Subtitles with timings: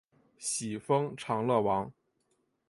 [0.39, 1.93] 徙封长乐王。